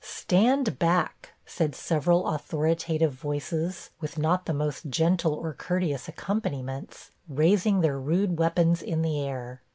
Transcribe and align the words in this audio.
'Stand 0.03 0.79
back,' 0.79 1.33
said 1.45 1.75
several 1.75 2.25
authoritative 2.25 3.13
voices, 3.13 3.91
with 3.99 4.17
not 4.17 4.47
the 4.47 4.51
most 4.53 4.89
gentle 4.89 5.35
or 5.35 5.53
courteous 5.53 6.07
accompaniments, 6.07 7.11
raising 7.29 7.81
their 7.81 7.99
rude 7.99 8.39
weapons 8.39 8.81
in 8.81 9.03
the 9.03 9.21
air. 9.23 9.61